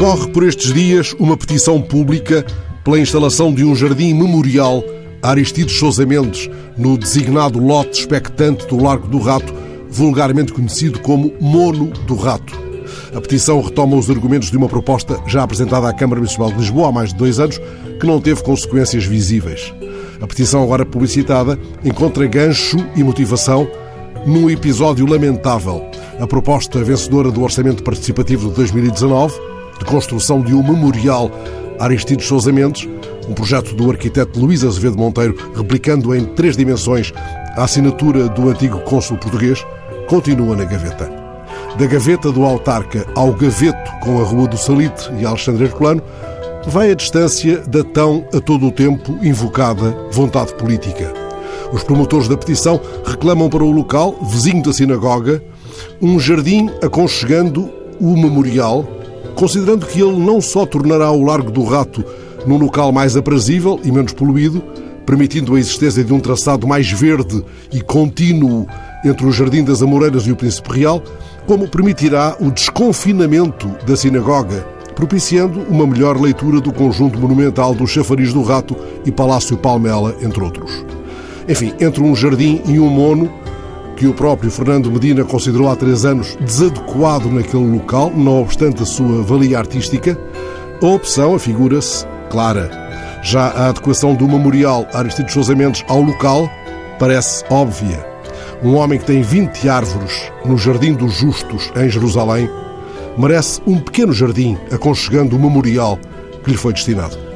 Corre 0.00 0.28
por 0.28 0.44
estes 0.44 0.72
dias 0.72 1.14
uma 1.18 1.36
petição 1.36 1.78
pública 1.78 2.42
pela 2.82 2.98
instalação 2.98 3.52
de 3.52 3.66
um 3.66 3.76
jardim 3.76 4.14
memorial 4.14 4.82
a 5.22 5.28
Aristides 5.28 5.78
Sousa 5.78 6.06
Mendes 6.06 6.48
no 6.74 6.96
designado 6.96 7.58
lote 7.58 8.00
expectante 8.00 8.66
do 8.66 8.82
Largo 8.82 9.06
do 9.08 9.18
Rato, 9.18 9.52
vulgarmente 9.90 10.54
conhecido 10.54 11.00
como 11.00 11.34
Mono 11.38 11.88
do 12.06 12.14
Rato. 12.14 12.58
A 13.14 13.20
petição 13.20 13.60
retoma 13.60 13.94
os 13.94 14.08
argumentos 14.08 14.50
de 14.50 14.56
uma 14.56 14.70
proposta 14.70 15.20
já 15.26 15.42
apresentada 15.42 15.86
à 15.86 15.92
Câmara 15.92 16.18
Municipal 16.18 16.50
de 16.50 16.56
Lisboa 16.56 16.88
há 16.88 16.92
mais 16.92 17.10
de 17.10 17.16
dois 17.16 17.38
anos, 17.38 17.60
que 18.00 18.06
não 18.06 18.22
teve 18.22 18.42
consequências 18.42 19.04
visíveis. 19.04 19.70
A 20.18 20.26
petição, 20.26 20.62
agora 20.62 20.86
publicitada, 20.86 21.58
encontra 21.84 22.26
gancho 22.26 22.78
e 22.96 23.04
motivação 23.04 23.68
num 24.26 24.48
episódio 24.48 25.04
lamentável. 25.04 25.84
A 26.18 26.26
proposta 26.26 26.82
vencedora 26.82 27.30
do 27.30 27.42
Orçamento 27.42 27.82
Participativo 27.82 28.48
de 28.48 28.54
2019, 28.54 29.49
de 29.80 29.84
construção 29.86 30.40
de 30.40 30.54
um 30.54 30.62
memorial 30.62 31.30
a 31.80 31.84
Aristides 31.84 32.26
Sousa 32.26 32.52
Mendes, 32.52 32.86
um 33.26 33.32
projeto 33.32 33.74
do 33.74 33.90
arquiteto 33.90 34.38
Luís 34.38 34.62
Azevedo 34.62 34.98
Monteiro, 34.98 35.34
replicando 35.56 36.14
em 36.14 36.26
três 36.26 36.56
dimensões 36.56 37.12
a 37.56 37.64
assinatura 37.64 38.28
do 38.28 38.50
antigo 38.50 38.78
cônsul 38.80 39.16
português, 39.16 39.64
continua 40.06 40.54
na 40.54 40.64
gaveta. 40.64 41.10
Da 41.78 41.86
gaveta 41.86 42.30
do 42.30 42.44
autarca 42.44 43.06
ao 43.14 43.32
gaveto 43.32 43.90
com 44.02 44.20
a 44.20 44.24
Rua 44.24 44.46
do 44.46 44.58
Salitre 44.58 45.10
e 45.18 45.24
Alexandre 45.24 45.64
Herculano, 45.64 46.02
vai 46.66 46.90
a 46.90 46.94
distância 46.94 47.60
da 47.60 47.82
tão 47.82 48.26
a 48.34 48.40
todo 48.40 48.66
o 48.66 48.72
tempo 48.72 49.18
invocada 49.22 49.96
vontade 50.12 50.52
política. 50.54 51.10
Os 51.72 51.82
promotores 51.82 52.28
da 52.28 52.36
petição 52.36 52.78
reclamam 53.06 53.48
para 53.48 53.64
o 53.64 53.70
local, 53.70 54.18
vizinho 54.22 54.62
da 54.62 54.72
sinagoga, 54.72 55.42
um 56.02 56.20
jardim 56.20 56.68
aconchegando 56.82 57.70
o 57.98 58.16
memorial 58.16 58.86
considerando 59.40 59.86
que 59.86 60.02
ele 60.02 60.18
não 60.18 60.38
só 60.38 60.66
tornará 60.66 61.10
o 61.10 61.24
Largo 61.24 61.50
do 61.50 61.64
Rato 61.64 62.04
num 62.46 62.58
local 62.58 62.92
mais 62.92 63.16
aprazível 63.16 63.80
e 63.82 63.90
menos 63.90 64.12
poluído, 64.12 64.62
permitindo 65.06 65.54
a 65.54 65.58
existência 65.58 66.04
de 66.04 66.12
um 66.12 66.20
traçado 66.20 66.66
mais 66.66 66.90
verde 66.92 67.42
e 67.72 67.80
contínuo 67.80 68.66
entre 69.02 69.24
o 69.24 69.32
Jardim 69.32 69.64
das 69.64 69.82
Amoreiras 69.82 70.24
e 70.24 70.30
o 70.30 70.36
Príncipe 70.36 70.80
Real, 70.80 71.02
como 71.46 71.66
permitirá 71.66 72.36
o 72.38 72.50
desconfinamento 72.50 73.66
da 73.86 73.96
sinagoga, 73.96 74.60
propiciando 74.94 75.60
uma 75.70 75.86
melhor 75.86 76.20
leitura 76.20 76.60
do 76.60 76.70
conjunto 76.70 77.18
monumental 77.18 77.74
do 77.74 77.86
Chafariz 77.86 78.34
do 78.34 78.42
Rato 78.42 78.76
e 79.06 79.10
Palácio 79.10 79.56
Palmela, 79.56 80.14
entre 80.20 80.44
outros. 80.44 80.84
Enfim, 81.48 81.72
entre 81.80 82.02
um 82.02 82.14
jardim 82.14 82.60
e 82.66 82.78
um 82.78 82.90
mono, 82.90 83.32
que 84.00 84.06
o 84.06 84.14
próprio 84.14 84.50
Fernando 84.50 84.90
Medina 84.90 85.22
considerou 85.26 85.68
há 85.68 85.76
três 85.76 86.06
anos 86.06 86.34
desadequado 86.40 87.30
naquele 87.30 87.70
local, 87.70 88.10
não 88.10 88.40
obstante 88.40 88.82
a 88.82 88.86
sua 88.86 89.22
valia 89.22 89.58
artística, 89.58 90.18
a 90.80 90.86
opção 90.86 91.34
afigura-se 91.34 92.06
clara. 92.30 92.70
Já 93.22 93.48
a 93.48 93.68
adequação 93.68 94.14
do 94.14 94.26
memorial 94.26 94.88
Aristides 94.94 95.34
Sousa 95.34 95.54
Mendes 95.54 95.84
ao 95.86 96.00
local 96.00 96.50
parece 96.98 97.44
óbvia. 97.50 98.02
Um 98.62 98.74
homem 98.76 98.98
que 98.98 99.04
tem 99.04 99.20
20 99.20 99.68
árvores 99.68 100.32
no 100.46 100.56
Jardim 100.56 100.94
dos 100.94 101.12
Justos, 101.12 101.70
em 101.76 101.90
Jerusalém, 101.90 102.48
merece 103.18 103.60
um 103.66 103.78
pequeno 103.78 104.14
jardim 104.14 104.56
aconchegando 104.72 105.36
o 105.36 105.38
memorial 105.38 105.98
que 106.42 106.52
lhe 106.52 106.56
foi 106.56 106.72
destinado. 106.72 107.29